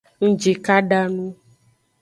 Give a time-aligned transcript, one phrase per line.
[0.27, 1.25] Ngjikada nu.